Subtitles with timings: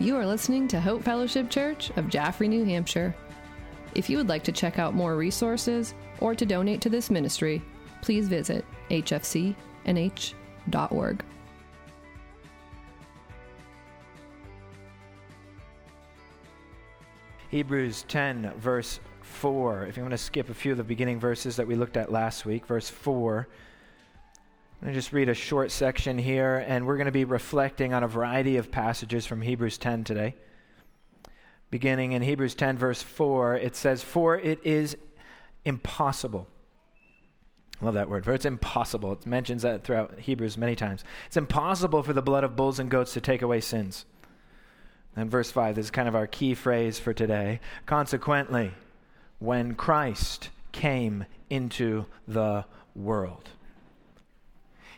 [0.00, 3.14] You are listening to Hope Fellowship Church of Jaffrey, New Hampshire.
[3.94, 7.60] If you would like to check out more resources or to donate to this ministry,
[8.00, 9.54] please visit hfcnh.org.
[17.50, 19.84] Hebrews 10, verse 4.
[19.84, 22.10] If you want to skip a few of the beginning verses that we looked at
[22.10, 23.46] last week, verse 4.
[24.80, 28.02] Going to just read a short section here, and we're going to be reflecting on
[28.02, 30.34] a variety of passages from Hebrews 10 today.
[31.70, 34.96] Beginning in Hebrews 10, verse 4, it says, For it is
[35.66, 36.48] impossible.
[37.78, 38.24] I love that word.
[38.24, 39.12] For it's impossible.
[39.12, 41.04] It mentions that throughout Hebrews many times.
[41.26, 44.06] It's impossible for the blood of bulls and goats to take away sins.
[45.14, 47.60] And verse 5 this is kind of our key phrase for today.
[47.84, 48.72] Consequently,
[49.40, 53.50] when Christ came into the world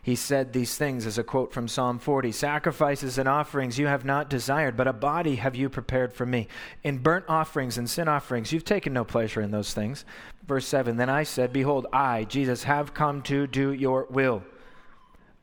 [0.02, 4.04] he said these things as a quote from Psalm 40 Sacrifices and offerings you have
[4.04, 6.48] not desired, but a body have you prepared for me.
[6.82, 10.04] In burnt offerings and sin offerings, you've taken no pleasure in those things.
[10.44, 14.42] Verse 7 Then I said, Behold, I, Jesus, have come to do your will,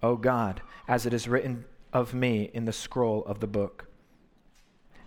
[0.03, 3.87] O God, as it is written of me in the scroll of the book.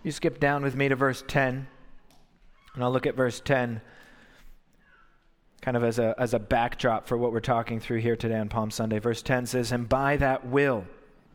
[0.01, 1.67] You skip down with me to verse 10,
[2.73, 3.81] and I'll look at verse 10
[5.63, 8.49] kind of as a, as a backdrop for what we're talking through here today on
[8.49, 8.99] Palm Sunday.
[8.99, 10.83] Verse 10 says, And by that will,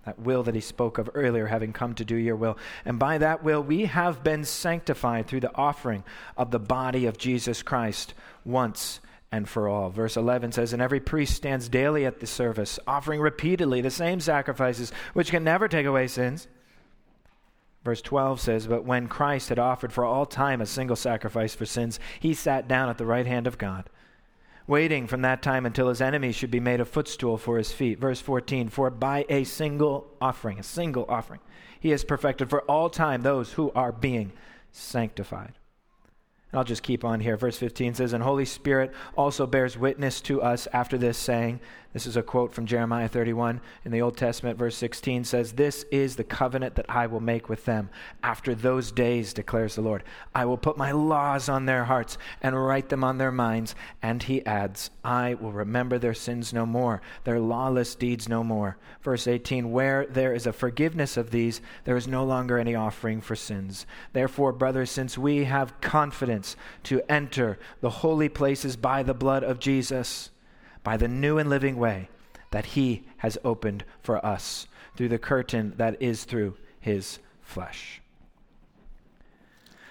[0.05, 3.17] that will that he spoke of earlier, having come to do your will, and by
[3.19, 6.05] that will we have been sanctified through the offering
[6.37, 8.13] of the body of Jesus Christ
[8.45, 9.01] once
[9.33, 9.89] and for all.
[9.89, 14.21] Verse 11 says, And every priest stands daily at the service, offering repeatedly the same
[14.21, 16.49] sacrifices, which can never take away sins.
[17.83, 21.65] Verse 12 says, But when Christ had offered for all time a single sacrifice for
[21.65, 23.89] sins, he sat down at the right hand of God
[24.69, 27.99] waiting from that time until his enemies should be made a footstool for his feet.
[27.99, 31.41] Verse 14 For by a single offering, a single offering,
[31.81, 34.31] he has perfected for all time those who are being
[34.71, 35.55] sanctified.
[36.53, 37.37] And I'll just keep on here.
[37.37, 41.61] Verse 15 says, And Holy Spirit also bears witness to us after this, saying,
[41.95, 44.59] This is a quote from Jeremiah 31 in the Old Testament.
[44.59, 47.89] Verse 16 says, This is the covenant that I will make with them
[48.23, 50.05] after those days, declares the Lord.
[50.35, 53.75] I will put my laws on their hearts and write them on their minds.
[54.03, 58.77] And he adds, I will remember their sins no more, their lawless deeds no more.
[59.01, 63.23] Verse 18, Where there is a forgiveness of these, there is no longer any offering
[63.23, 63.87] for sins.
[64.13, 69.59] Therefore, brothers, since we have confidence, to enter the holy places by the blood of
[69.59, 70.31] Jesus,
[70.83, 72.09] by the new and living way
[72.51, 74.67] that he has opened for us
[74.97, 78.01] through the curtain that is through his flesh.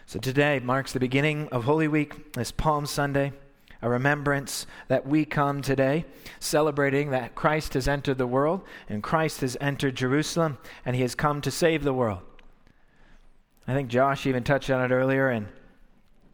[0.06, 3.34] So today marks the beginning of Holy Week, this Palm Sunday,
[3.82, 6.06] a remembrance that we come today
[6.40, 11.14] celebrating that Christ has entered the world and Christ has entered Jerusalem and he has
[11.14, 12.22] come to save the world.
[13.68, 15.48] I think Josh even touched on it earlier and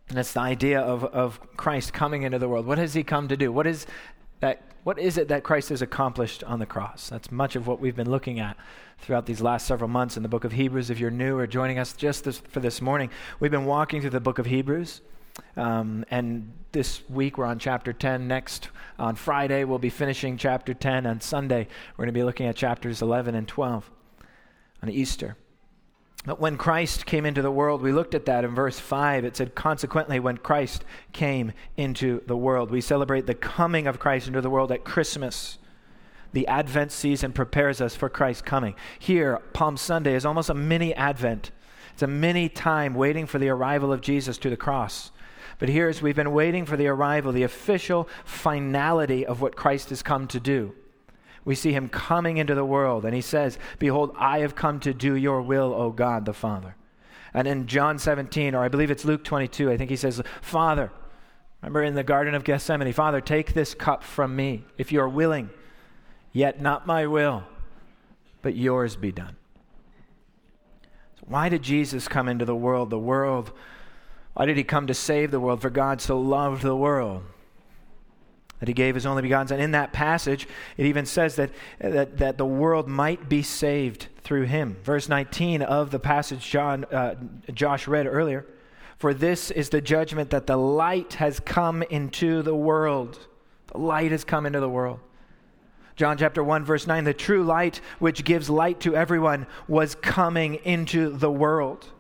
[0.09, 2.65] and it's the idea of, of Christ coming into the world.
[2.65, 3.51] What has he come to do?
[3.51, 3.87] What is
[4.43, 7.07] that what is it that Christ has accomplished on the cross?
[7.07, 8.57] That's much of what we've been looking at
[8.97, 10.89] throughout these last several months in the book of Hebrews.
[10.89, 13.09] If you're new or joining us just this, for this morning,
[13.39, 14.99] we've been walking through the book of Hebrews.
[15.55, 18.27] Um, and this week we're on chapter 10.
[18.27, 18.67] Next,
[18.99, 21.05] on Friday, we'll be finishing chapter 10.
[21.05, 23.89] On Sunday, we're going to be looking at chapters 11 and 12
[24.81, 25.37] on Easter.
[26.25, 29.25] But when Christ came into the world, we looked at that in verse 5.
[29.25, 32.71] It said, consequently, when Christ came into the world.
[32.71, 35.57] We celebrate the coming of Christ into the world at Christmas.
[36.31, 38.75] The Advent season prepares us for Christ's coming.
[38.97, 41.51] Here, Palm Sunday is almost a mini Advent.
[41.91, 45.11] It's a mini time waiting for the arrival of Jesus to the cross.
[45.59, 49.89] But here, as we've been waiting for the arrival, the official finality of what Christ
[49.89, 50.73] has come to do
[51.45, 54.93] we see him coming into the world, and he says, Behold, I have come to
[54.93, 56.75] do your will, O God the Father.
[57.33, 60.91] And in John 17, or I believe it's Luke 22, I think he says, Father,
[61.61, 65.09] remember in the Garden of Gethsemane, Father, take this cup from me, if you are
[65.09, 65.49] willing,
[66.31, 67.43] yet not my will,
[68.41, 69.35] but yours be done.
[71.19, 72.89] So why did Jesus come into the world?
[72.89, 73.51] The world,
[74.33, 75.61] why did he come to save the world?
[75.61, 77.23] For God so loved the world
[78.63, 79.59] that he gave his only begotten son.
[79.59, 81.49] In that passage, it even says that,
[81.79, 84.77] that, that the world might be saved through him.
[84.85, 87.15] Verse 19 of the passage John, uh,
[87.53, 88.45] Josh read earlier.
[88.95, 93.27] For this is the judgment that the light has come into the world.
[93.67, 95.01] The light has come into the world.
[95.97, 100.55] John chapter 1, verse 9 the true light which gives light to everyone was coming
[100.63, 101.91] into the world.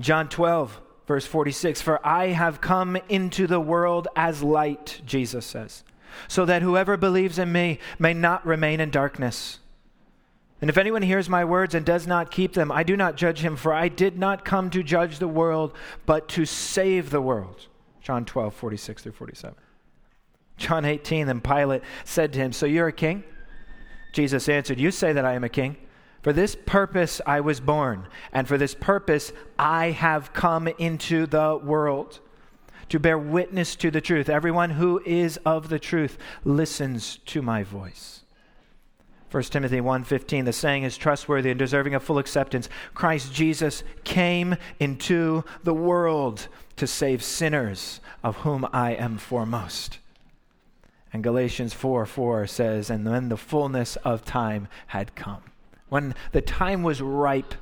[0.00, 5.82] John 12, Verse 46 For I have come into the world as light, Jesus says,
[6.28, 9.58] so that whoever believes in me may not remain in darkness.
[10.60, 13.40] And if anyone hears my words and does not keep them, I do not judge
[13.40, 15.72] him, for I did not come to judge the world,
[16.04, 17.68] but to save the world.
[18.02, 19.56] John 12, 46 through 47.
[20.58, 23.24] John 18, then Pilate said to him, So you're a king?
[24.12, 25.76] Jesus answered, You say that I am a king.
[26.28, 31.56] For this purpose I was born, and for this purpose I have come into the
[31.56, 32.20] world
[32.90, 34.28] to bear witness to the truth.
[34.28, 38.24] Everyone who is of the truth listens to my voice.
[39.30, 42.68] 1 Timothy 1:15 the saying is trustworthy and deserving of full acceptance.
[42.92, 49.98] Christ Jesus came into the world to save sinners, of whom I am foremost.
[51.10, 55.40] And Galatians 4 4 says, And when the fullness of time had come,
[55.88, 57.54] when the time was ripe,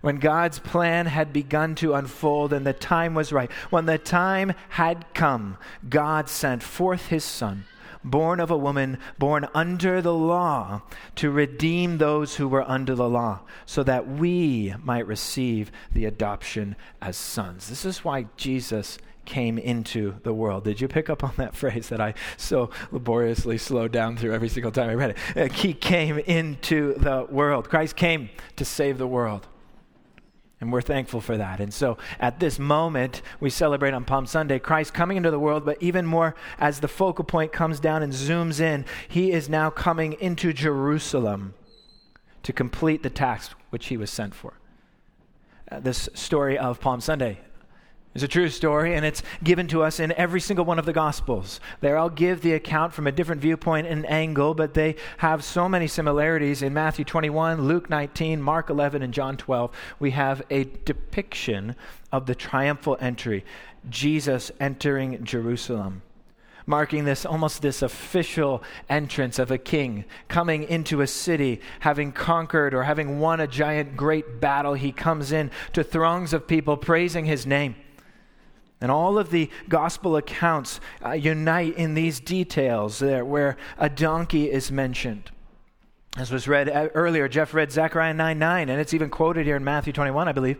[0.00, 4.52] when God's plan had begun to unfold and the time was right, when the time
[4.70, 5.58] had come,
[5.88, 7.64] God sent forth his Son
[8.04, 10.82] born of a woman, born under the law,
[11.16, 16.76] to redeem those who were under the law, so that we might receive the adoption
[17.00, 17.68] as sons.
[17.68, 20.64] This is why Jesus came into the world.
[20.64, 24.48] Did you pick up on that phrase that I so laboriously slowed down through every
[24.48, 25.36] single time I read it?
[25.36, 27.68] Uh, he came into the world.
[27.68, 29.46] Christ came to save the world.
[30.60, 31.58] And we're thankful for that.
[31.58, 35.64] And so at this moment, we celebrate on Palm Sunday Christ coming into the world,
[35.64, 39.70] but even more as the focal point comes down and zooms in, he is now
[39.70, 41.54] coming into Jerusalem
[42.44, 44.54] to complete the task which he was sent for.
[45.68, 47.40] Uh, this story of Palm Sunday
[48.14, 50.92] it's a true story, and it's given to us in every single one of the
[50.92, 51.60] Gospels.
[51.80, 55.66] They all give the account from a different viewpoint and angle, but they have so
[55.66, 56.60] many similarities.
[56.60, 61.74] In Matthew 21, Luke 19, Mark 11, and John 12, we have a depiction
[62.10, 63.46] of the triumphal entry,
[63.88, 66.02] Jesus entering Jerusalem
[66.64, 72.72] marking this almost this official entrance of a king coming into a city having conquered
[72.72, 77.24] or having won a giant great battle he comes in to throngs of people praising
[77.24, 77.74] his name
[78.82, 84.50] and all of the gospel accounts uh, unite in these details there where a donkey
[84.50, 85.30] is mentioned.
[86.16, 89.56] As was read uh, earlier, Jeff read Zechariah 9 9, and it's even quoted here
[89.56, 90.58] in Matthew 21, I believe,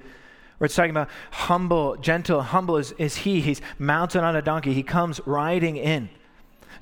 [0.57, 3.41] where it's talking about humble, gentle, humble is, is he.
[3.41, 6.09] He's mounted on a donkey, he comes riding in.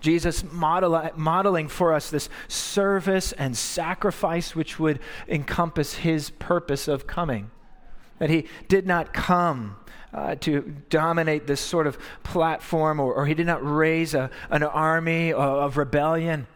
[0.03, 7.07] Jesus model, modeling for us this service and sacrifice which would encompass his purpose of
[7.07, 7.51] coming.
[8.19, 9.77] That he did not come
[10.12, 14.62] uh, to dominate this sort of platform, or, or he did not raise a, an
[14.62, 16.47] army of, rebellion.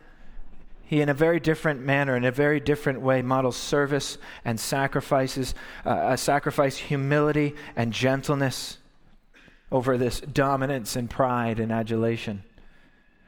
[0.85, 5.55] He, in a very different manner, in a very different way, models service and sacrifices,
[5.85, 8.79] uh, sacrifice humility and gentleness
[9.73, 12.45] over this dominance and pride and adulation.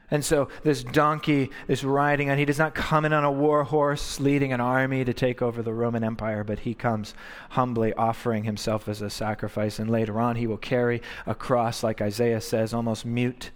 [0.09, 2.37] And so this donkey is riding on.
[2.37, 5.61] He does not come in on a war horse leading an army to take over
[5.61, 7.13] the Roman Empire, but he comes
[7.49, 9.79] humbly offering himself as a sacrifice.
[9.79, 13.51] And later on, he will carry a cross, like Isaiah says, almost mute.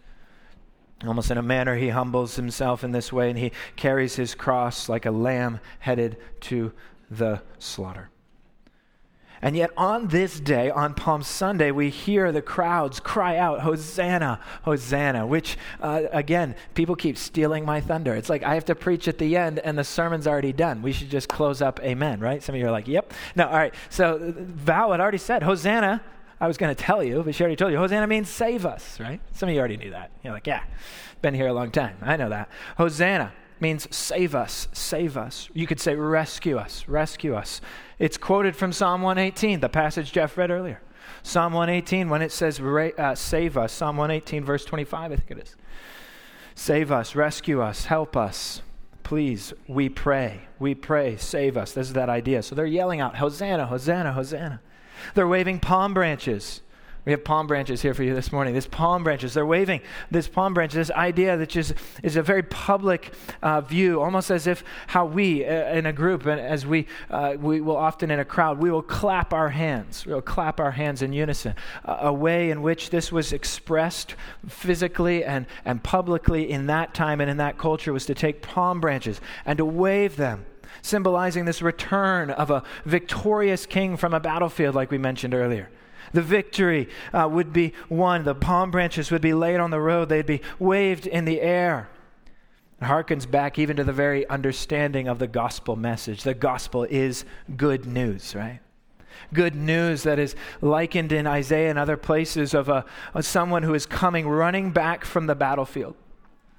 [1.08, 4.88] Almost in a manner, he humbles himself in this way, and he carries his cross
[4.88, 6.74] like a lamb headed to
[7.10, 8.11] the slaughter.
[9.42, 14.40] And yet, on this day, on Palm Sunday, we hear the crowds cry out, Hosanna,
[14.64, 18.14] Hosanna, which, uh, again, people keep stealing my thunder.
[18.14, 20.82] It's like I have to preach at the end and the sermon's already done.
[20.82, 22.44] We should just close up, amen, right?
[22.44, 23.14] Some of you are like, yep.
[23.36, 23.74] No, all right.
[23.90, 26.04] So, Val had already said, Hosanna.
[26.40, 27.78] I was going to tell you, but she already told you.
[27.78, 29.22] Hosanna means save us, right?
[29.32, 30.10] Some of you already knew that.
[30.24, 30.64] You're like, yeah,
[31.22, 31.98] been here a long time.
[32.02, 32.50] I know that.
[32.78, 33.32] Hosanna
[33.62, 35.50] means save us, save us.
[35.54, 37.62] You could say rescue us, rescue us.
[38.00, 40.82] It's quoted from Psalm 118, the passage Jeff read earlier.
[41.24, 45.44] Psalm 118, when it says uh, save us, Psalm 118, verse 25, I think it
[45.44, 45.56] is.
[46.56, 48.62] Save us, rescue us, help us.
[49.04, 50.42] Please, we pray.
[50.60, 51.74] We pray, save us.
[51.74, 52.44] This is that idea.
[52.44, 54.62] So they're yelling out, Hosanna, Hosanna, Hosanna.
[55.14, 56.62] They're waving palm branches.
[57.04, 58.54] We have palm branches here for you this morning.
[58.54, 59.82] These palm branches, they're waving
[60.12, 64.46] this palm branch, this idea that just is a very public uh, view, almost as
[64.46, 68.20] if how we uh, in a group and as we uh, we will often in
[68.20, 70.06] a crowd, we will clap our hands.
[70.06, 71.56] We will clap our hands in unison.
[71.86, 74.16] a way in which this was expressed
[74.48, 78.80] physically and, and publicly in that time and in that culture was to take palm
[78.80, 80.46] branches and to wave them
[80.84, 85.70] symbolizing this return of a victorious king from a battlefield, like we mentioned earlier.
[86.14, 88.24] The victory uh, would be won.
[88.24, 91.90] The palm branches would be laid on the road, they'd be waved in the air.
[92.82, 96.24] It harkens back even to the very understanding of the gospel message.
[96.24, 97.26] The gospel is
[97.56, 98.60] good news, right?
[99.34, 103.74] Good news that is likened in Isaiah and other places of, a, of someone who
[103.74, 105.96] is coming running back from the battlefield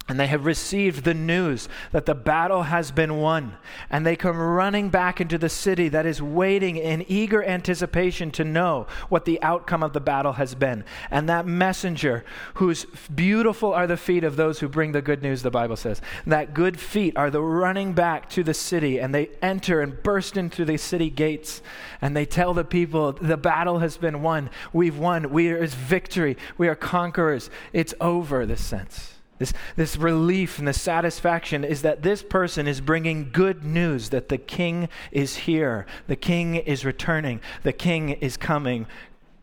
[0.09, 3.57] and they have received the news that the battle has been won.
[3.89, 8.45] And they come running back into the city that is waiting in eager anticipation to
[8.45, 10.85] know what the outcome of the battle has been.
[11.11, 15.43] And that messenger, whose beautiful are the feet of those who bring the good news,
[15.43, 18.99] the Bible says, that good feet are the running back to the city.
[18.99, 21.63] And they enter and burst into the city gates.
[22.01, 24.51] And they tell the people, the battle has been won.
[24.73, 25.31] We've won.
[25.31, 26.37] We are victory.
[26.59, 27.51] We are conquerors.
[27.73, 29.22] It's over, this sense.
[29.39, 34.29] This, this relief and the satisfaction is that this person is bringing good news that
[34.29, 38.87] the king is here, the king is returning, the king is coming,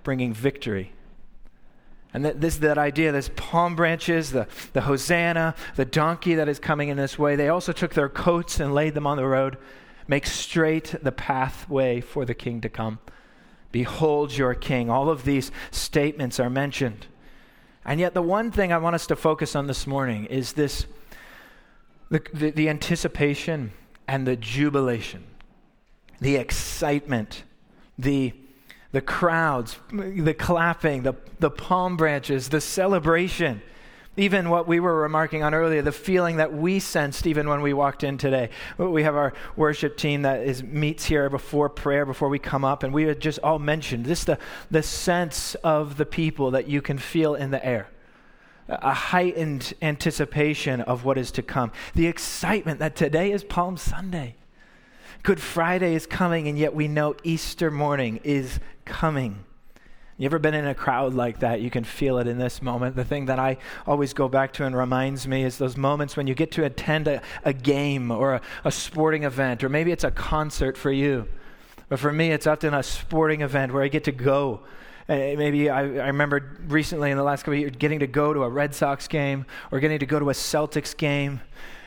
[0.03, 0.93] bringing victory.
[2.13, 6.59] And that this that idea, this palm branches, the, the hosanna, the donkey that is
[6.59, 9.57] coming in this way, they also took their coats and laid them on the road,
[10.07, 12.99] make straight the pathway for the king to come.
[13.71, 14.89] Behold your king.
[14.89, 17.05] All of these statements are mentioned.
[17.89, 20.85] And yet, the one thing I want us to focus on this morning is this
[22.11, 23.71] the, the, the anticipation
[24.07, 25.23] and the jubilation,
[26.21, 27.41] the excitement,
[27.97, 28.33] the,
[28.91, 33.59] the crowds, the clapping, the, the palm branches, the celebration
[34.17, 37.73] even what we were remarking on earlier, the feeling that we sensed even when we
[37.73, 38.49] walked in today.
[38.77, 42.83] We have our worship team that is meets here before prayer, before we come up,
[42.83, 44.37] and we had just all mentioned this the,
[44.69, 47.87] the sense of the people that you can feel in the air.
[48.67, 51.71] A heightened anticipation of what is to come.
[51.95, 54.35] The excitement that today is Palm Sunday.
[55.23, 59.43] Good Friday is coming, and yet we know Easter morning is coming.
[60.19, 61.61] You ever been in a crowd like that?
[61.61, 62.97] You can feel it in this moment.
[62.97, 63.55] The thing that I
[63.87, 67.07] always go back to and reminds me is those moments when you get to attend
[67.07, 71.25] a, a game or a, a sporting event, or maybe it's a concert for you.
[71.87, 74.59] But for me, it's often a sporting event where I get to go.
[75.07, 78.33] Uh, maybe I, I remember recently in the last couple of years getting to go
[78.33, 81.39] to a Red Sox game or getting to go to a Celtics game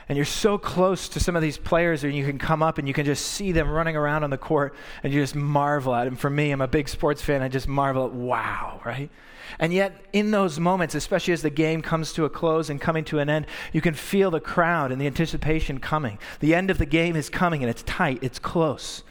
[0.09, 2.89] and you're so close to some of these players and you can come up and
[2.89, 6.05] you can just see them running around on the court and you just marvel at
[6.05, 6.17] them.
[6.17, 7.43] For me, I'm a big sports fan.
[7.43, 9.11] I just marvel at wow, right?
[9.59, 13.05] And yet, in those moments, especially as the game comes to a close and coming
[13.05, 16.19] to an end, you can feel the crowd and the anticipation coming.
[16.41, 19.03] The end of the game is coming and it's tight, it's close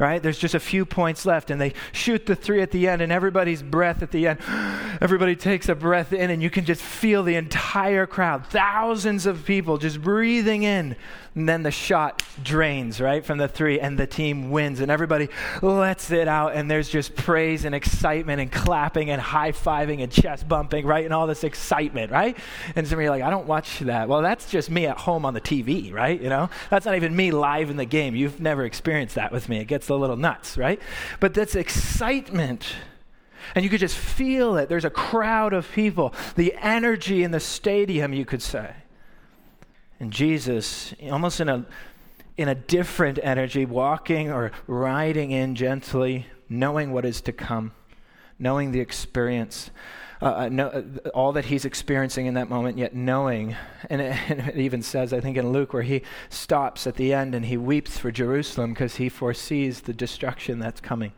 [0.00, 0.22] right?
[0.22, 3.12] There's just a few points left, and they shoot the three at the end, and
[3.12, 4.40] everybody's breath at the end.
[5.00, 9.44] Everybody takes a breath in, and you can just feel the entire crowd, thousands of
[9.44, 10.96] people just breathing in
[11.34, 14.80] and then the shot drains, right, from the three, and the team wins.
[14.80, 15.28] And everybody
[15.62, 20.10] lets it out, and there's just praise and excitement and clapping and high fiving and
[20.10, 21.04] chest bumping, right?
[21.04, 22.36] And all this excitement, right?
[22.74, 24.08] And some of you are like, I don't watch that.
[24.08, 26.20] Well, that's just me at home on the TV, right?
[26.20, 28.16] You know, that's not even me live in the game.
[28.16, 29.58] You've never experienced that with me.
[29.60, 30.80] It gets a little nuts, right?
[31.20, 32.66] But that's excitement.
[33.54, 34.68] And you could just feel it.
[34.68, 38.74] There's a crowd of people, the energy in the stadium, you could say.
[39.98, 41.66] And Jesus, almost in a,
[42.36, 47.72] in a different energy, walking or riding in gently, knowing what is to come,
[48.38, 49.70] knowing the experience,
[50.22, 53.56] uh, uh know, uh, all that he's experiencing in that moment, yet knowing.
[53.88, 57.12] And it, and it even says, I think in Luke, where he stops at the
[57.12, 61.12] end and he weeps for Jerusalem because he foresees the destruction that's coming.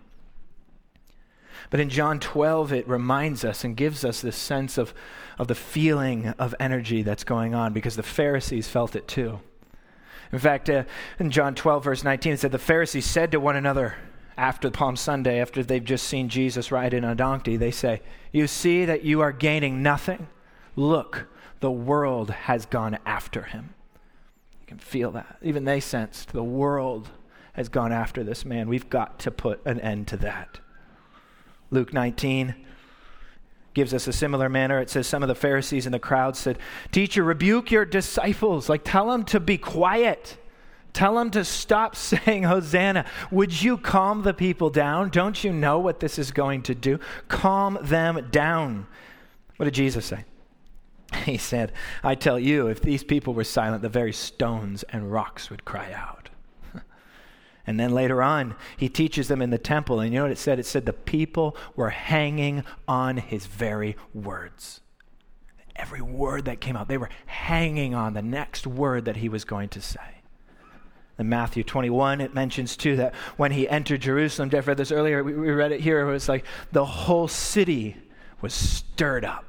[1.71, 4.92] But in John 12, it reminds us and gives us this sense of,
[5.38, 9.40] of the feeling of energy that's going on because the Pharisees felt it too.
[10.32, 10.85] In fact, uh,
[11.18, 13.97] in John 12, verse 19, it said, The Pharisees said to one another
[14.43, 18.49] after Palm Sunday, after they've just seen Jesus ride in a donkey, they say, You
[18.49, 20.27] see that you are gaining nothing?
[20.75, 21.29] Look,
[21.61, 23.73] the world has gone after him.
[24.61, 25.37] You can feel that.
[25.43, 27.09] Even they sensed the world
[27.53, 28.69] has gone after this man.
[28.69, 30.59] We've got to put an end to that.
[31.71, 32.57] Luke 19
[33.75, 34.81] gives us a similar manner.
[34.81, 36.59] It says some of the Pharisees in the crowd said,
[36.91, 38.69] Teacher, rebuke your disciples.
[38.69, 40.37] Like, tell them to be quiet.
[40.93, 43.05] Tell them to stop saying Hosanna.
[43.31, 45.11] Would you calm the people down?
[45.11, 46.99] Don't you know what this is going to do?
[47.29, 48.87] Calm them down.
[49.57, 50.25] What did Jesus say?
[51.25, 51.73] He said,
[52.03, 55.93] I tell you, if these people were silent, the very stones and rocks would cry
[55.93, 56.31] out.
[57.65, 60.01] And then later on, he teaches them in the temple.
[60.01, 60.59] And you know what it said?
[60.59, 64.81] It said the people were hanging on his very words.
[65.77, 69.45] Every word that came out, they were hanging on the next word that he was
[69.45, 70.22] going to say.
[71.23, 75.23] In Matthew 21, it mentions too that when he entered Jerusalem, Jeff read this earlier,
[75.23, 77.97] we, we read it here, it was like the whole city
[78.41, 79.45] was stirred up.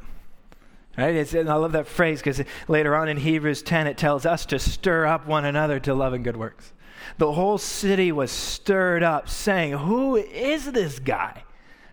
[0.96, 1.16] Right?
[1.16, 4.46] It's, and I love that phrase because later on in Hebrews 10, it tells us
[4.46, 6.74] to stir up one another to love and good works.
[7.18, 11.44] The whole city was stirred up, saying, Who is this guy?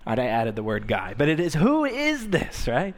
[0.06, 2.94] Right, I added the word guy, but it is, Who is this, right?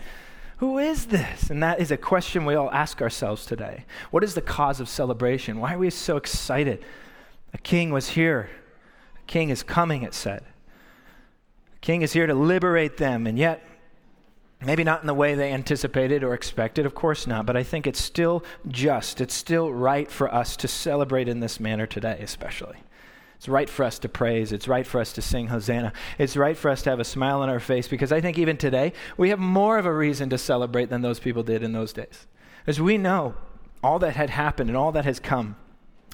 [0.63, 1.51] Who is this?
[1.51, 3.85] And that is a question we all ask ourselves today.
[4.13, 5.59] What is the cause of celebration?
[5.59, 6.85] Why are we so excited?
[7.53, 8.49] A king was here.
[9.17, 10.45] A king is coming, it said.
[11.75, 13.61] A king is here to liberate them, and yet,
[14.65, 17.89] maybe not in the way they anticipated or expected, of course not, but I think
[17.89, 22.77] it's still just, it's still right for us to celebrate in this manner today, especially.
[23.43, 24.53] It's right for us to praise.
[24.53, 25.93] It's right for us to sing Hosanna.
[26.17, 28.57] It's right for us to have a smile on our face because I think even
[28.57, 31.93] today we have more of a reason to celebrate than those people did in those
[31.93, 32.29] days.
[32.69, 33.35] As we know
[33.83, 35.57] all that had happened and all that has come.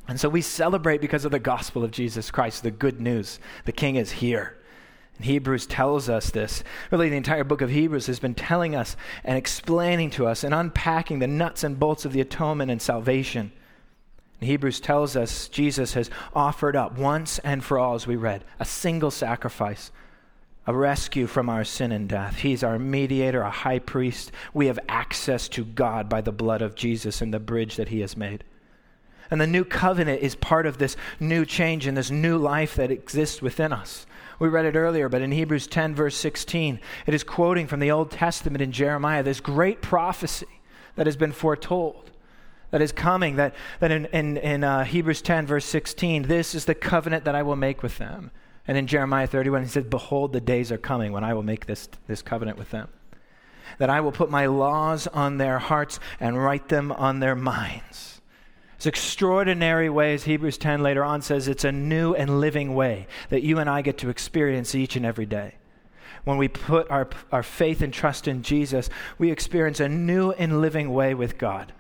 [0.09, 3.41] And so we celebrate because of the gospel of Jesus Christ, the good news.
[3.67, 4.57] The King is here.
[5.19, 6.65] And Hebrews tells us this.
[6.91, 10.55] Really, the entire book of Hebrews has been telling us and explaining to us and
[10.55, 13.53] unpacking the nuts and bolts of the atonement and salvation.
[14.41, 18.65] Hebrews tells us Jesus has offered up once and for all, as we read, a
[18.65, 19.91] single sacrifice,
[20.67, 22.37] a rescue from our sin and death.
[22.37, 24.31] He's our mediator, a high priest.
[24.55, 28.01] We have access to God by the blood of Jesus and the bridge that he
[28.01, 28.45] has made.
[29.31, 32.91] And the new covenant is part of this new change and this new life that
[32.91, 34.07] exists within us.
[34.39, 37.91] We read it earlier, but in Hebrews 10, verse 16, it is quoting from the
[37.91, 40.47] Old Testament in Jeremiah, this great prophecy
[40.95, 42.13] that has been foretold
[42.71, 46.67] that is coming, that, that in, in, in uh, Hebrews 10, verse 16, this is
[46.67, 48.31] the covenant that I will make with them.
[48.67, 51.67] And in Jeremiah 31, he said, Behold, the days are coming when I will make
[51.67, 52.89] this, this covenant with them.
[53.79, 58.21] That I will put my laws on their hearts and write them on their minds.
[58.77, 63.43] It's extraordinary ways, Hebrews 10 later on says, it's a new and living way that
[63.43, 65.55] you and I get to experience each and every day.
[66.25, 70.61] When we put our, our faith and trust in Jesus, we experience a new and
[70.61, 71.73] living way with God.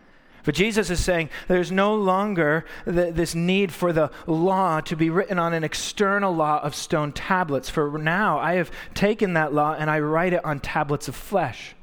[0.48, 5.10] But Jesus is saying there's no longer the, this need for the law to be
[5.10, 7.68] written on an external law of stone tablets.
[7.68, 11.74] For now, I have taken that law and I write it on tablets of flesh.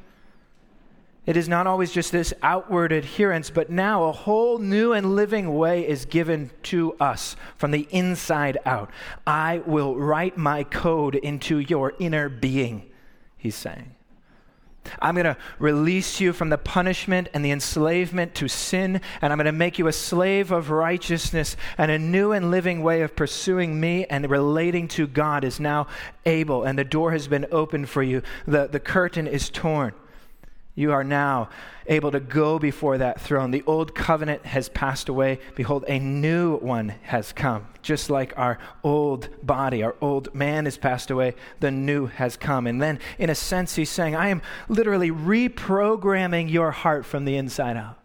[1.27, 5.55] It is not always just this outward adherence, but now a whole new and living
[5.55, 8.89] way is given to us from the inside out.
[9.27, 12.89] I will write my code into your inner being,
[13.37, 13.94] he's saying.
[15.01, 19.37] I'm going to release you from the punishment and the enslavement to sin, and I'm
[19.37, 21.55] going to make you a slave of righteousness.
[21.77, 25.87] And a new and living way of pursuing me and relating to God is now
[26.25, 28.21] able, and the door has been opened for you.
[28.47, 29.93] The, the curtain is torn.
[30.77, 31.49] You are now
[31.87, 33.51] able to go before that throne.
[33.51, 35.39] The old covenant has passed away.
[35.55, 37.67] Behold, a new one has come.
[37.81, 42.67] Just like our old body, our old man has passed away, the new has come.
[42.67, 47.37] And then, in a sense, he's saying, I am literally reprogramming your heart from the
[47.37, 47.97] inside out.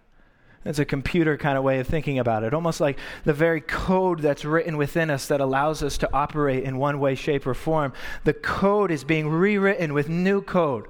[0.64, 4.20] It's a computer kind of way of thinking about it, almost like the very code
[4.20, 7.94] that's written within us that allows us to operate in one way, shape, or form.
[8.24, 10.86] The code is being rewritten with new code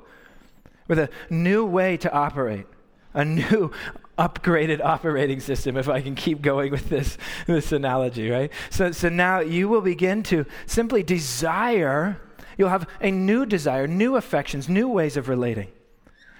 [0.90, 2.66] with a new way to operate,
[3.14, 3.70] a new
[4.18, 8.52] upgraded operating system, if I can keep going with this, this analogy, right?
[8.70, 12.20] So, so now you will begin to simply desire,
[12.58, 15.68] you'll have a new desire, new affections, new ways of relating.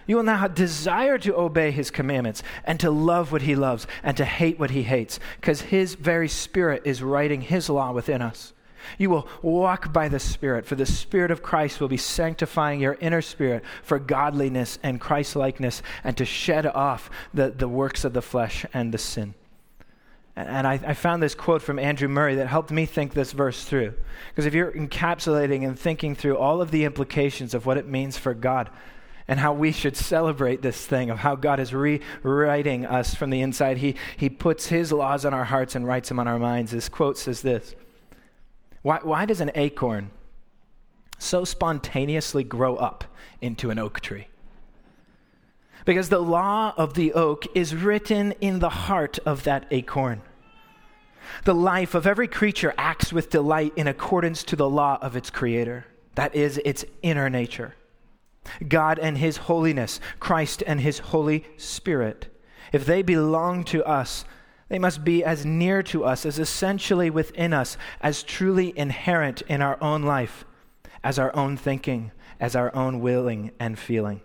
[0.09, 4.17] You will now desire to obey his commandments and to love what he loves and
[4.17, 8.53] to hate what he hates because his very spirit is writing his law within us.
[8.99, 12.97] You will walk by the Spirit, for the Spirit of Christ will be sanctifying your
[13.01, 18.23] inner spirit for godliness and Christlikeness and to shed off the, the works of the
[18.23, 19.35] flesh and the sin.
[20.37, 23.65] And I, I, found this quote from Andrew Murray that helped me think this verse
[23.65, 23.95] through.
[24.29, 28.17] Because if you're encapsulating and thinking through all of the implications of what it means
[28.17, 28.71] for God
[29.27, 33.41] and how we should celebrate this thing of how God is rewriting us from the
[33.41, 36.71] inside, he, he puts his laws on our hearts and writes them on our minds.
[36.71, 37.75] This quote says this
[38.83, 40.11] why, why does an acorn
[41.19, 43.05] so spontaneously grow up
[43.41, 44.29] into an oak tree?
[45.85, 50.23] Because the law of the oak is written in the heart of that acorn.
[51.45, 55.31] The life of every creature acts with delight in accordance to the law of its
[55.31, 55.87] creator.
[56.15, 57.75] That is its inner nature.
[58.67, 62.27] God and His holiness, Christ and His Holy Spirit.
[62.73, 64.25] If they belong to us,
[64.71, 69.61] they must be as near to us, as essentially within us, as truly inherent in
[69.61, 70.45] our own life,
[71.03, 74.21] as our own thinking, as our own willing and feeling.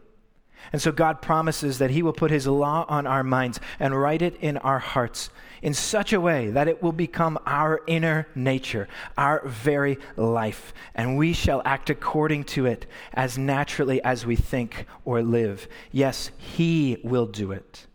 [0.72, 4.22] And so God promises that He will put His law on our minds and write
[4.22, 5.32] it in our hearts
[5.64, 11.18] in such a way that it will become our inner nature, our very life, and
[11.18, 15.68] we shall act according to it as naturally as we think or live.
[15.92, 17.88] Yes, He will do it,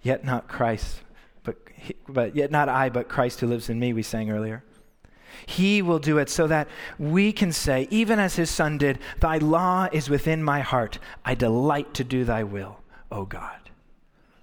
[0.00, 1.00] yet not Christ
[2.08, 4.64] but yet not I, but Christ who lives in me, we sang earlier.
[5.46, 9.38] He will do it so that we can say, even as his son did, Thy
[9.38, 10.98] law is within my heart.
[11.24, 13.58] I delight to do thy will, O God.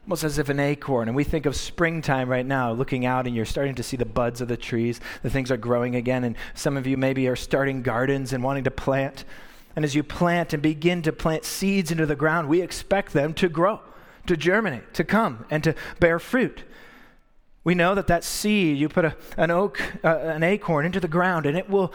[0.05, 1.07] Almost as if an acorn.
[1.07, 4.05] And we think of springtime right now, looking out, and you're starting to see the
[4.05, 5.01] buds of the trees.
[5.23, 6.23] The things are growing again.
[6.23, 9.25] And some of you maybe are starting gardens and wanting to plant.
[9.75, 13.33] And as you plant and begin to plant seeds into the ground, we expect them
[13.35, 13.81] to grow,
[14.27, 16.63] to germinate, to come, and to bear fruit.
[17.65, 21.07] We know that that seed, you put a, an oak, uh, an acorn into the
[21.07, 21.93] ground, and it will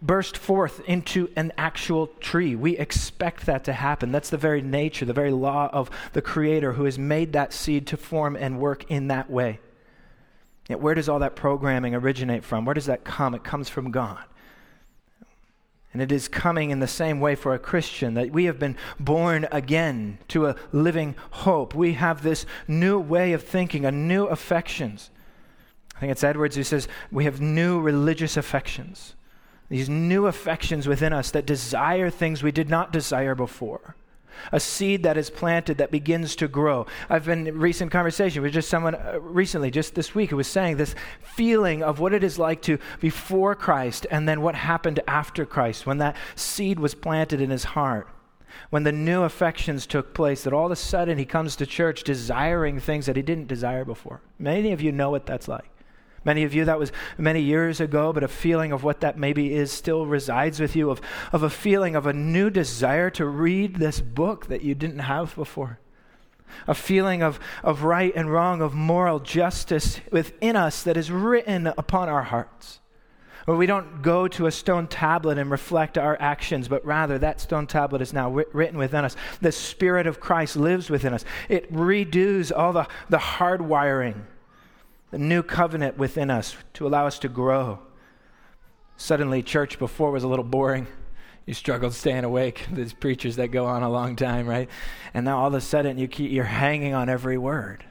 [0.00, 2.56] burst forth into an actual tree.
[2.56, 4.12] We expect that to happen.
[4.12, 7.86] That's the very nature, the very law of the Creator who has made that seed
[7.88, 9.60] to form and work in that way.
[10.68, 12.64] Yet, where does all that programming originate from?
[12.64, 13.34] Where does that come?
[13.34, 14.24] It comes from God.
[15.94, 18.76] And it is coming in the same way for a Christian that we have been
[19.00, 21.72] born again to a living hope.
[21.72, 25.10] We have this new way of thinking, a new affections.
[25.96, 29.14] I think it's Edwards who says we have new religious affections.
[29.68, 33.96] These new affections within us that desire things we did not desire before
[34.52, 36.86] a seed that is planted that begins to grow.
[37.08, 40.48] I've been in recent conversation with just someone uh, recently, just this week, who was
[40.48, 45.00] saying this feeling of what it is like to before Christ and then what happened
[45.06, 48.08] after Christ when that seed was planted in his heart.
[48.70, 52.04] When the new affections took place, that all of a sudden he comes to church
[52.04, 54.20] desiring things that he didn't desire before.
[54.38, 55.73] Many of you know what that's like.
[56.24, 59.54] Many of you, that was many years ago, but a feeling of what that maybe
[59.54, 61.00] is still resides with you, of,
[61.32, 65.34] of a feeling of a new desire to read this book that you didn't have
[65.34, 65.78] before.
[66.66, 71.66] A feeling of, of right and wrong, of moral justice within us that is written
[71.66, 72.80] upon our hearts.
[73.44, 77.40] Where we don't go to a stone tablet and reflect our actions, but rather that
[77.42, 79.16] stone tablet is now written within us.
[79.42, 81.26] The Spirit of Christ lives within us.
[81.50, 84.26] It redoes all the, the hard wiring
[85.14, 87.78] the new covenant within us to allow us to grow.
[88.96, 90.88] Suddenly, church before was a little boring.
[91.46, 92.66] You struggled staying awake.
[92.72, 94.68] These preachers that go on a long time, right?
[95.14, 97.84] And now all of a sudden you keep, you're hanging on every word.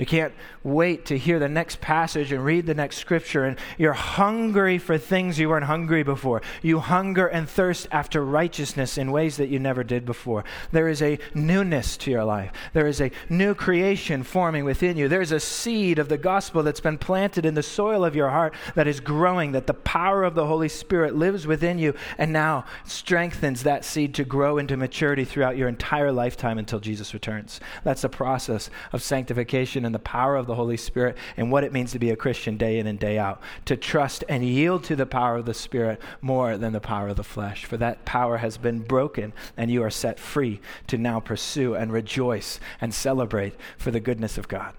[0.00, 0.32] You can't
[0.64, 4.96] wait to hear the next passage and read the next scripture, and you're hungry for
[4.96, 6.40] things you weren't hungry before.
[6.62, 10.44] You hunger and thirst after righteousness in ways that you never did before.
[10.72, 15.06] There is a newness to your life, there is a new creation forming within you.
[15.06, 18.54] There's a seed of the gospel that's been planted in the soil of your heart
[18.76, 22.64] that is growing, that the power of the Holy Spirit lives within you, and now
[22.84, 27.60] strengthens that seed to grow into maturity throughout your entire lifetime until Jesus returns.
[27.84, 31.72] That's the process of sanctification and the power of the Holy Spirit and what it
[31.72, 33.40] means to be a Christian day in and day out.
[33.64, 37.16] To trust and yield to the power of the Spirit more than the power of
[37.16, 37.64] the flesh.
[37.64, 41.92] For that power has been broken and you are set free to now pursue and
[41.92, 44.74] rejoice and celebrate for the goodness of God.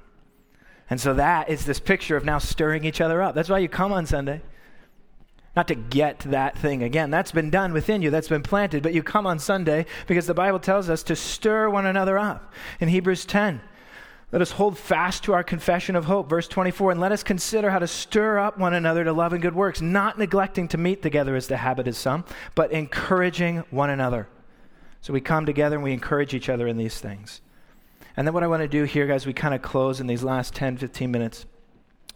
[0.90, 3.36] And so that is this picture of now stirring each other up.
[3.36, 4.42] That's why you come on Sunday
[5.56, 7.10] not to get that thing again.
[7.12, 10.34] That's been done within you, that's been planted, but you come on Sunday because the
[10.34, 12.54] Bible tells us to stir one another up.
[12.80, 13.60] In Hebrews 10,
[14.32, 16.30] let us hold fast to our confession of hope.
[16.30, 19.42] Verse 24, and let us consider how to stir up one another to love and
[19.42, 22.24] good works, not neglecting to meet together as the habit is some,
[22.56, 24.28] but encouraging one another.
[25.02, 27.42] So we come together and we encourage each other in these things.
[28.16, 30.24] And then what I want to do here, guys, we kind of close in these
[30.24, 31.46] last 10, 15 minutes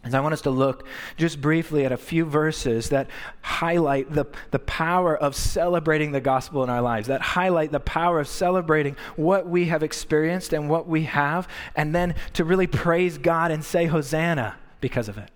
[0.06, 3.08] is I want us to look just briefly at a few verses that
[3.42, 8.20] highlight the, the power of celebrating the gospel in our lives, that highlight the power
[8.20, 13.18] of celebrating what we have experienced and what we have, and then to really praise
[13.18, 15.30] God and say Hosanna because of it.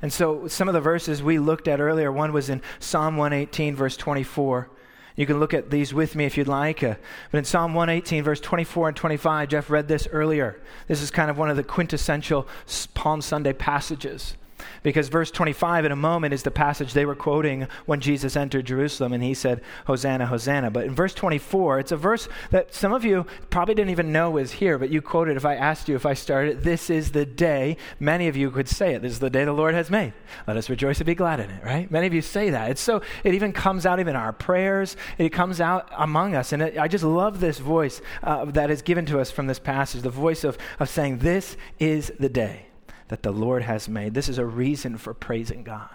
[0.00, 3.74] And so some of the verses we looked at earlier, one was in Psalm 118,
[3.74, 4.70] verse 24.
[5.18, 6.80] You can look at these with me if you'd like.
[6.80, 6.94] Uh,
[7.32, 10.60] but in Psalm 118, verse 24 and 25, Jeff read this earlier.
[10.86, 12.46] This is kind of one of the quintessential
[12.94, 14.36] Palm Sunday passages.
[14.82, 18.66] Because verse 25 in a moment is the passage they were quoting when Jesus entered
[18.66, 20.70] Jerusalem and he said, Hosanna, Hosanna.
[20.70, 24.30] But in verse 24, it's a verse that some of you probably didn't even know
[24.30, 27.26] was here, but you quoted if I asked you if I started, This is the
[27.26, 29.02] day, many of you could say it.
[29.02, 30.12] This is the day the Lord has made.
[30.46, 31.90] Let us rejoice and be glad in it, right?
[31.90, 32.70] Many of you say that.
[32.70, 36.52] It's so, it even comes out even in our prayers, it comes out among us.
[36.52, 39.58] And it, I just love this voice uh, that is given to us from this
[39.58, 42.68] passage, the voice of, of saying, This is the day
[43.08, 44.14] that the Lord has made.
[44.14, 45.90] This is a reason for praising God.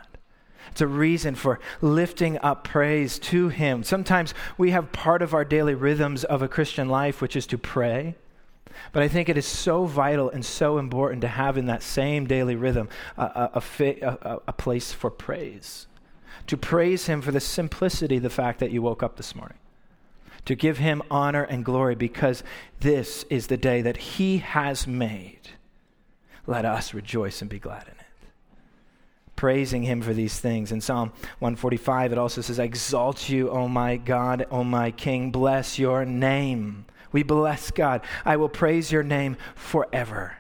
[0.72, 3.84] It's a reason for lifting up praise to Him.
[3.84, 7.58] Sometimes we have part of our daily rhythms of a Christian life, which is to
[7.58, 8.16] pray.
[8.92, 12.26] But I think it is so vital and so important to have in that same
[12.26, 15.88] daily rhythm a, a, a, a place for praise.
[16.48, 19.58] To praise Him for the simplicity, the fact that you woke up this morning.
[20.46, 22.44] To give Him honor and glory because
[22.80, 25.52] this is the day that He has made
[26.46, 27.98] let us rejoice and be glad in it.
[29.36, 30.72] praising him for these things.
[30.72, 35.32] In Psalm 145, it also says, I exalt you, O my God, O my King,
[35.32, 36.86] bless your name.
[37.12, 38.02] We bless God.
[38.24, 40.38] I will praise your name forever.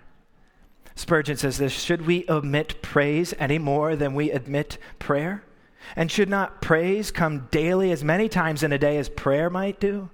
[0.96, 5.44] Spurgeon says this Should we omit praise any more than we admit prayer?
[5.96, 9.80] And should not praise come daily as many times in a day as prayer might
[9.80, 10.10] do?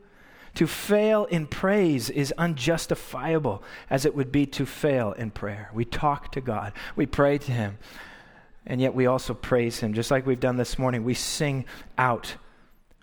[0.56, 5.70] To fail in praise is unjustifiable as it would be to fail in prayer.
[5.74, 7.78] We talk to God, we pray to Him,
[8.66, 9.94] and yet we also praise Him.
[9.94, 11.66] Just like we've done this morning, we sing
[11.98, 12.36] out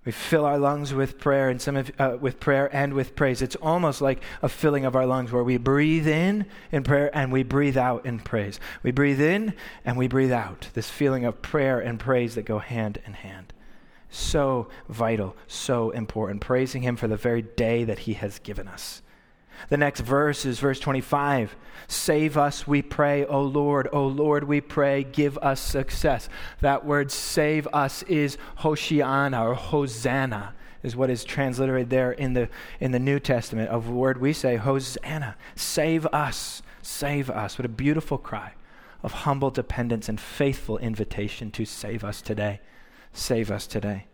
[0.06, 3.42] we fill our lungs with prayer and some of, uh, with prayer and with praise.
[3.42, 7.32] It's almost like a filling of our lungs where we breathe in in prayer and
[7.32, 8.60] we breathe out in praise.
[8.84, 9.52] We breathe in
[9.84, 10.68] and we breathe out.
[10.74, 13.52] This feeling of prayer and praise that go hand in hand.
[14.16, 16.40] So vital, so important.
[16.40, 19.02] Praising Him for the very day that He has given us.
[19.68, 21.54] The next verse is verse 25.
[21.86, 23.88] Save us, we pray, O Lord.
[23.92, 26.30] O Lord, we pray, give us success.
[26.62, 32.48] That word save us is Hoshiana or Hosanna, is what is transliterated there in the,
[32.80, 33.68] in the New Testament.
[33.68, 35.36] Of word we say, Hosanna.
[35.56, 37.58] Save us, save us.
[37.58, 38.54] What a beautiful cry
[39.02, 42.60] of humble dependence and faithful invitation to save us today.
[43.16, 44.06] Save us today.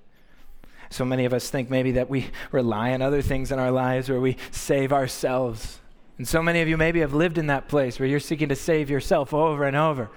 [0.90, 4.08] So many of us think maybe that we rely on other things in our lives
[4.08, 5.80] or we save ourselves.
[6.18, 8.56] And so many of you maybe have lived in that place where you're seeking to
[8.56, 10.10] save yourself over and over.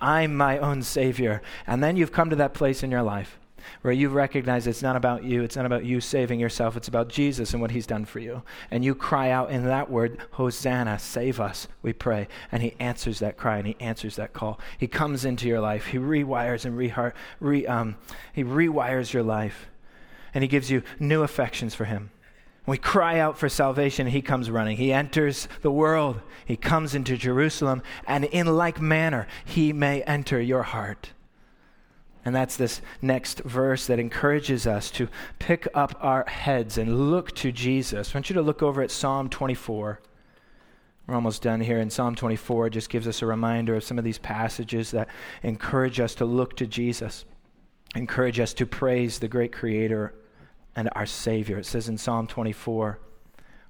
[0.00, 1.42] I'm my own Savior.
[1.66, 3.38] And then you've come to that place in your life
[3.82, 7.08] where you recognize it's not about you, it's not about you saving yourself, it's about
[7.08, 8.42] Jesus and what He's done for you.
[8.70, 12.28] And you cry out in that word, Hosanna, save us, we pray.
[12.50, 14.60] And He answers that cry and He answers that call.
[14.78, 17.96] He comes into your life, He rewires and re- um,
[18.32, 19.68] He rewires your life
[20.34, 22.10] and he gives you new affections for him.
[22.66, 24.78] we cry out for salvation, he comes running.
[24.78, 30.40] He enters the world, he comes into Jerusalem, and in like manner, he may enter
[30.40, 31.10] your heart.
[32.24, 35.08] And that's this next verse that encourages us to
[35.38, 38.14] pick up our heads and look to Jesus.
[38.14, 40.00] I want you to look over at Psalm 24.
[41.06, 42.68] We're almost done here in Psalm 24.
[42.68, 45.08] It just gives us a reminder of some of these passages that
[45.42, 47.26] encourage us to look to Jesus,
[47.94, 50.14] encourage us to praise the great Creator
[50.74, 51.58] and our Savior.
[51.58, 52.98] It says in Psalm 24,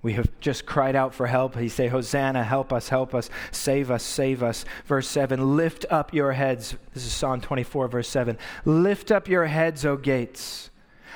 [0.04, 1.56] we have just cried out for help.
[1.56, 4.66] He say, Hosanna, help us, help us, save us, save us.
[4.84, 6.76] Verse 7, lift up your heads.
[6.92, 8.36] This is Psalm 24, verse 7.
[8.66, 10.68] Lift up your heads, O gates,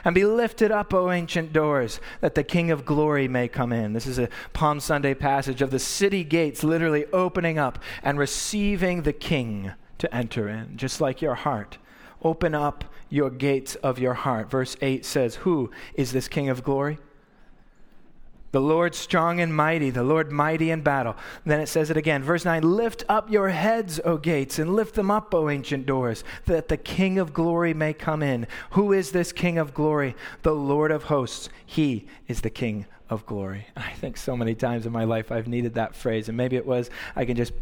[0.06, 3.92] and be lifted up, O ancient doors, that the King of glory may come in.
[3.92, 9.02] This is a Palm Sunday passage of the city gates literally opening up and receiving
[9.02, 11.76] the King to enter in, just like your heart.
[12.22, 14.50] Open up your gates of your heart.
[14.50, 16.98] Verse 8 says, Who is this King of glory?
[18.50, 21.16] The Lord strong and mighty, the Lord mighty in battle.
[21.44, 22.22] Then it says it again.
[22.22, 26.24] Verse 9 Lift up your heads, O gates, and lift them up, O ancient doors,
[26.46, 28.46] that the King of glory may come in.
[28.70, 30.16] Who is this King of glory?
[30.42, 31.50] The Lord of hosts.
[31.64, 33.66] He is the King of glory.
[33.76, 36.66] I think so many times in my life I've needed that phrase, and maybe it
[36.66, 37.52] was I can just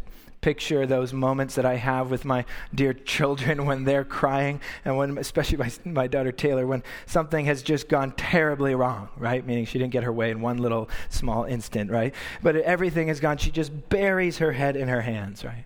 [0.41, 5.17] picture those moments that I have with my dear children when they're crying, and when,
[5.17, 9.45] especially my, my daughter Taylor, when something has just gone terribly wrong, right?
[9.45, 12.13] Meaning she didn't get her way in one little small instant, right?
[12.41, 15.65] But everything has gone, she just buries her head in her hands, right?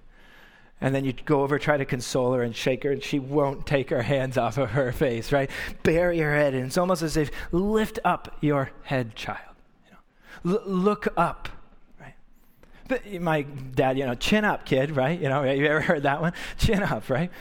[0.83, 3.67] And then you go over, try to console her and shake her, and she won't
[3.67, 5.49] take her hands off of her face, right?
[5.83, 9.55] Bury her head, and it's almost as if lift up your head, child.
[10.43, 11.49] L- look up
[13.19, 15.19] my dad, you know, chin up, kid, right?
[15.19, 16.33] You know, you ever heard that one?
[16.57, 17.31] Chin up, right?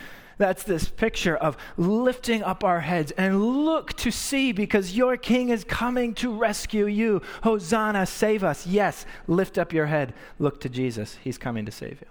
[0.40, 5.50] That's this picture of lifting up our heads and look to see because your king
[5.50, 7.20] is coming to rescue you.
[7.42, 8.66] Hosanna, save us.
[8.66, 10.14] Yes, lift up your head.
[10.38, 11.18] Look to Jesus.
[11.22, 12.06] He's coming to save you.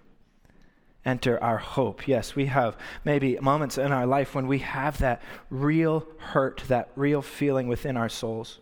[1.05, 2.07] Enter our hope.
[2.07, 6.91] Yes, we have maybe moments in our life when we have that real hurt, that
[6.95, 8.59] real feeling within our souls.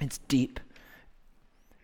[0.00, 0.58] It's deep.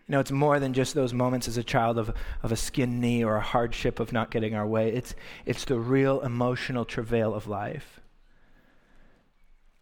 [0.07, 2.99] You know, it's more than just those moments as a child of, of a skin
[2.99, 4.89] knee or a hardship of not getting our way.
[4.89, 8.01] It's, it's the real emotional travail of life.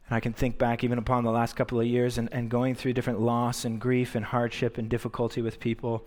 [0.07, 2.75] And I can think back even upon the last couple of years and, and going
[2.75, 6.05] through different loss and grief and hardship and difficulty with people.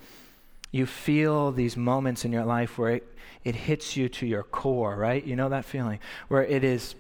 [0.71, 4.95] You feel these moments in your life where it, it hits you to your core,
[4.95, 5.25] right?
[5.25, 5.99] You know that feeling?
[6.29, 6.95] Where it is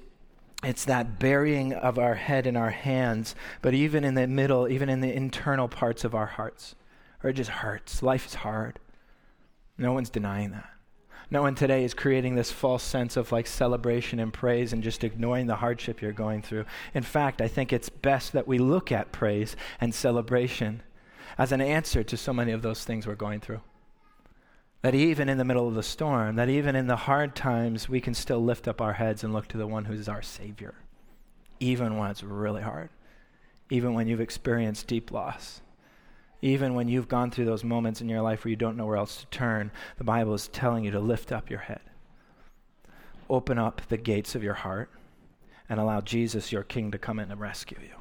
[0.64, 4.88] it's that burying of our head in our hands, but even in the middle, even
[4.88, 6.74] in the internal parts of our hearts
[7.24, 8.02] or it just hurts.
[8.02, 8.78] Life is hard.
[9.78, 10.68] No one's denying that.
[11.30, 15.02] No one today is creating this false sense of like celebration and praise and just
[15.02, 16.66] ignoring the hardship you're going through.
[16.92, 20.82] In fact, I think it's best that we look at praise and celebration
[21.38, 23.62] as an answer to so many of those things we're going through.
[24.82, 28.02] That even in the middle of the storm, that even in the hard times, we
[28.02, 30.74] can still lift up our heads and look to the one who's our Savior,
[31.58, 32.90] even when it's really hard,
[33.70, 35.62] even when you've experienced deep loss.
[36.44, 38.98] Even when you've gone through those moments in your life where you don't know where
[38.98, 41.80] else to turn, the Bible is telling you to lift up your head.
[43.30, 44.90] Open up the gates of your heart
[45.70, 47.96] and allow Jesus, your King, to come in and rescue you.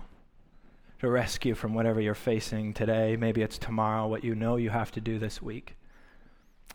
[0.99, 3.15] To rescue from whatever you're facing today.
[3.15, 5.77] Maybe it's tomorrow, what you know you have to do this week.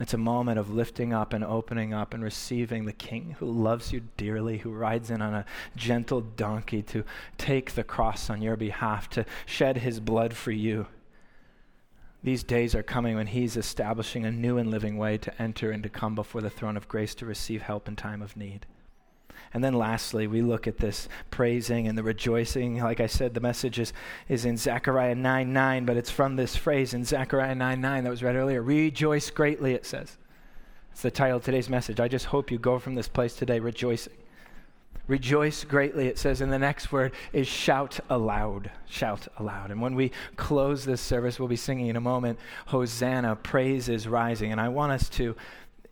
[0.00, 3.92] It's a moment of lifting up and opening up and receiving the King who loves
[3.92, 5.44] you dearly, who rides in on a
[5.76, 7.04] gentle donkey to
[7.36, 10.86] take the cross on your behalf, to shed his blood for you.
[12.22, 15.82] These days are coming when he's establishing a new and living way to enter and
[15.84, 18.66] to come before the throne of grace to receive help in time of need.
[19.54, 22.82] And then lastly, we look at this praising and the rejoicing.
[22.82, 23.92] Like I said, the message is,
[24.28, 28.10] is in Zechariah 9 9, but it's from this phrase in Zechariah 9 9 that
[28.10, 28.62] was read earlier.
[28.62, 30.18] Rejoice greatly, it says.
[30.92, 32.00] It's the title of today's message.
[32.00, 34.17] I just hope you go from this place today rejoicing.
[35.08, 38.70] Rejoice greatly, it says, and the next word is shout aloud.
[38.86, 39.70] Shout aloud.
[39.70, 44.06] And when we close this service, we'll be singing in a moment, Hosanna, praise is
[44.06, 44.52] rising.
[44.52, 45.34] And I want us to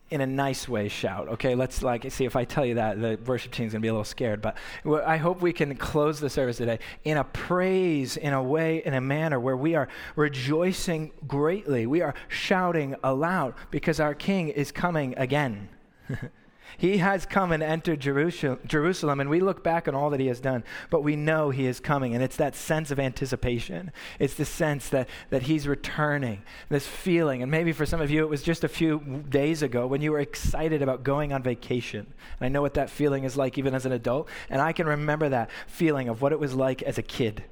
[0.09, 1.27] in a nice way shout.
[1.27, 3.91] Okay, let's like see if I tell you that the worship team's gonna be a
[3.91, 4.41] little scared.
[4.41, 8.83] But I hope we can close the service today in a praise, in a way,
[8.85, 11.87] in a manner where we are rejoicing greatly.
[11.87, 15.69] We are shouting aloud because our King is coming again.
[16.77, 20.39] He has come and entered Jerusalem, and we look back on all that he has
[20.39, 22.13] done, but we know he is coming.
[22.13, 23.91] And it's that sense of anticipation.
[24.19, 27.41] It's the sense that, that he's returning, this feeling.
[27.41, 30.11] And maybe for some of you, it was just a few days ago when you
[30.11, 32.05] were excited about going on vacation.
[32.39, 34.29] And I know what that feeling is like even as an adult.
[34.49, 37.43] And I can remember that feeling of what it was like as a kid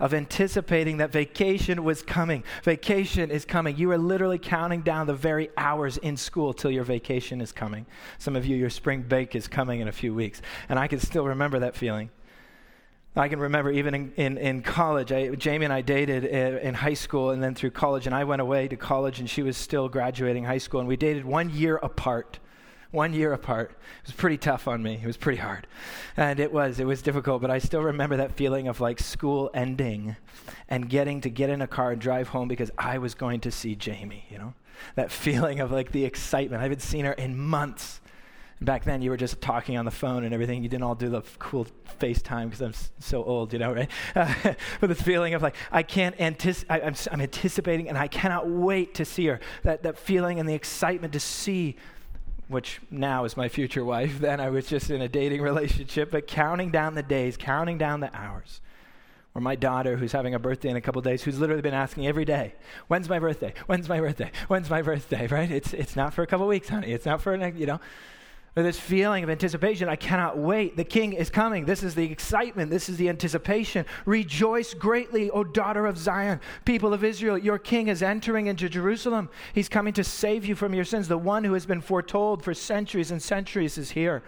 [0.00, 2.44] of anticipating that vacation was coming.
[2.62, 3.76] Vacation is coming.
[3.76, 7.86] You are literally counting down the very hours in school till your vacation is coming.
[8.18, 10.42] Some of you, your spring break is coming in a few weeks.
[10.68, 12.10] And I can still remember that feeling.
[13.14, 16.74] I can remember even in, in, in college, I, Jamie and I dated in, in
[16.74, 19.58] high school and then through college, and I went away to college and she was
[19.58, 22.38] still graduating high school, and we dated one year apart
[22.92, 23.70] one year apart.
[23.70, 25.00] It was pretty tough on me.
[25.02, 25.66] It was pretty hard.
[26.16, 29.50] And it was, it was difficult, but I still remember that feeling of like school
[29.54, 30.16] ending
[30.68, 33.50] and getting to get in a car and drive home because I was going to
[33.50, 34.54] see Jamie, you know?
[34.94, 36.60] That feeling of like the excitement.
[36.60, 38.00] I haven't seen her in months.
[38.60, 40.62] Back then, you were just talking on the phone and everything.
[40.62, 41.66] You didn't all do the f- cool
[41.98, 43.90] FaceTime because I'm s- so old, you know, right?
[44.14, 44.32] Uh,
[44.80, 48.94] but this feeling of like, I can't anticipate, I'm, I'm anticipating and I cannot wait
[48.94, 49.40] to see her.
[49.64, 51.76] That, that feeling and the excitement to see
[52.52, 54.18] which now is my future wife.
[54.20, 58.00] Then I was just in a dating relationship, but counting down the days, counting down
[58.00, 58.60] the hours.
[59.34, 62.06] Or my daughter, who's having a birthday in a couple days, who's literally been asking
[62.06, 62.54] every day,
[62.88, 63.54] "When's my birthday?
[63.66, 64.30] When's my birthday?
[64.48, 65.50] When's my birthday?" Right?
[65.50, 66.92] It's it's not for a couple weeks, honey.
[66.92, 67.80] It's not for a, you know
[68.54, 69.88] this feeling of anticipation.
[69.88, 70.76] I cannot wait.
[70.76, 71.64] The king is coming.
[71.64, 72.70] This is the excitement.
[72.70, 73.86] This is the anticipation.
[74.04, 76.38] Rejoice greatly, O daughter of Zion.
[76.66, 79.30] People of Israel, your king is entering into Jerusalem.
[79.54, 81.08] He's coming to save you from your sins.
[81.08, 84.22] The one who has been foretold for centuries and centuries is here.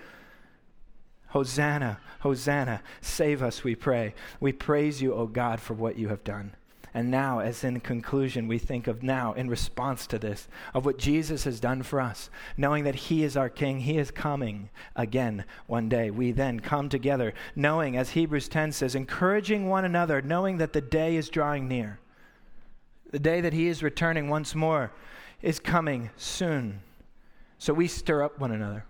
[1.29, 4.15] Hosanna, Hosanna, save us, we pray.
[4.41, 6.55] We praise you, O God, for what you have done.
[6.97, 10.97] And now, as in conclusion, we think of now, in response to this, of what
[10.97, 15.45] Jesus has done for us, knowing that He is our King, He is coming again
[15.67, 16.13] one day.
[16.13, 20.81] We then come together, knowing, as Hebrews 10 says, encouraging one another, knowing that the
[20.81, 21.99] day is drawing near.
[23.11, 24.93] The day that He is returning once more
[25.43, 26.81] is coming soon.
[27.59, 28.85] So we stir up one another.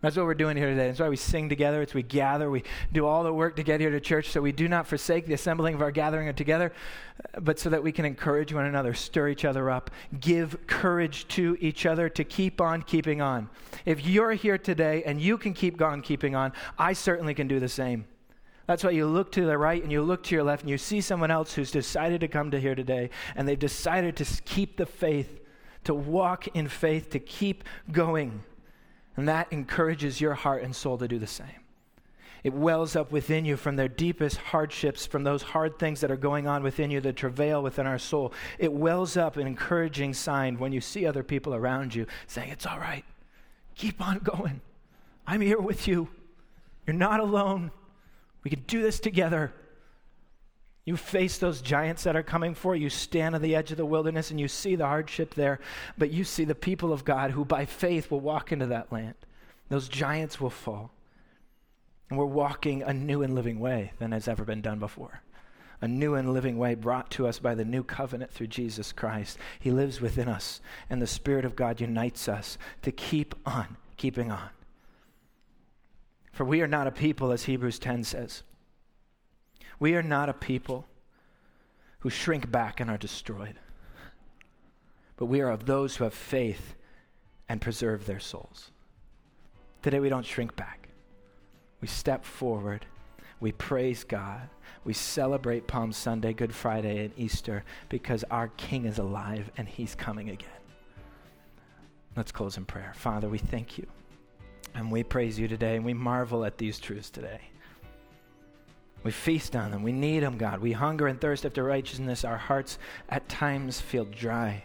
[0.00, 0.86] That's what we're doing here today.
[0.86, 1.82] That's why we sing together.
[1.82, 2.50] It's we gather.
[2.50, 5.26] We do all the work to get here to church so we do not forsake
[5.26, 6.72] the assembling of our gathering together,
[7.34, 11.26] uh, but so that we can encourage one another, stir each other up, give courage
[11.28, 13.50] to each other to keep on keeping on.
[13.86, 17.58] If you're here today and you can keep on keeping on, I certainly can do
[17.58, 18.04] the same.
[18.68, 20.78] That's why you look to the right and you look to your left and you
[20.78, 24.76] see someone else who's decided to come to here today and they've decided to keep
[24.76, 25.40] the faith,
[25.84, 28.44] to walk in faith, to keep going.
[29.18, 31.64] And that encourages your heart and soul to do the same.
[32.44, 36.16] It wells up within you from their deepest hardships, from those hard things that are
[36.16, 38.32] going on within you the travail within our soul.
[38.60, 42.64] It wells up an encouraging sign when you see other people around you saying, It's
[42.64, 43.04] all right.
[43.74, 44.60] Keep on going.
[45.26, 46.08] I'm here with you.
[46.86, 47.72] You're not alone.
[48.44, 49.52] We can do this together.
[50.88, 52.84] You face those giants that are coming for you.
[52.84, 55.60] You stand on the edge of the wilderness and you see the hardship there,
[55.98, 59.12] but you see the people of God who by faith will walk into that land.
[59.68, 60.90] Those giants will fall.
[62.08, 65.20] And we're walking a new and living way than has ever been done before.
[65.82, 69.36] a new and living way brought to us by the new covenant through Jesus Christ.
[69.60, 74.30] He lives within us, and the Spirit of God unites us to keep on keeping
[74.30, 74.48] on.
[76.32, 78.42] For we are not a people, as Hebrews 10 says.
[79.78, 80.86] We are not a people
[82.00, 83.58] who shrink back and are destroyed,
[85.16, 86.74] but we are of those who have faith
[87.48, 88.70] and preserve their souls.
[89.82, 90.88] Today we don't shrink back,
[91.80, 92.86] we step forward,
[93.40, 94.48] we praise God
[94.88, 99.94] we celebrate Palm Sunday, Good Friday, and Easter because our King is alive and he's
[99.94, 100.48] coming again.
[102.16, 102.92] Let's close in prayer.
[102.96, 103.86] Father, we thank you
[104.74, 107.40] and we praise you today and we marvel at these truths today.
[109.02, 109.82] We feast on them.
[109.82, 110.60] We need them, God.
[110.60, 112.24] We hunger and thirst after righteousness.
[112.24, 112.78] Our hearts
[113.08, 114.64] at times feel dry.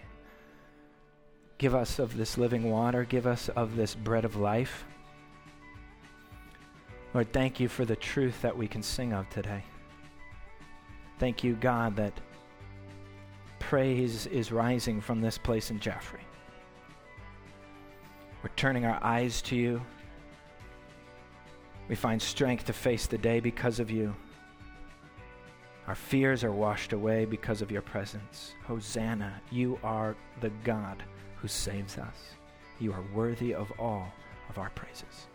[1.57, 3.05] Give us of this living water.
[3.05, 4.85] Give us of this bread of life.
[7.13, 9.63] Lord, thank you for the truth that we can sing of today.
[11.19, 12.19] Thank you, God, that
[13.59, 16.21] praise is rising from this place in Jaffrey.
[18.41, 19.81] We're turning our eyes to you.
[21.87, 24.15] We find strength to face the day because of you.
[25.87, 28.53] Our fears are washed away because of your presence.
[28.65, 31.03] Hosanna, you are the God
[31.35, 32.35] who saves us.
[32.79, 34.07] You are worthy of all
[34.49, 35.27] of our praises.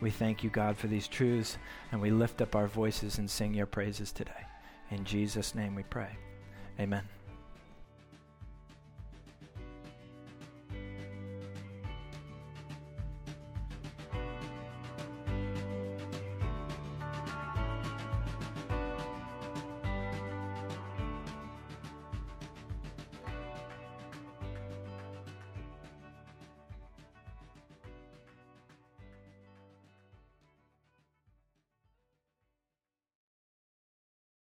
[0.00, 1.56] We thank you, God, for these truths,
[1.92, 4.32] and we lift up our voices and sing your praises today.
[4.90, 6.10] In Jesus' name we pray.
[6.78, 7.13] Amen.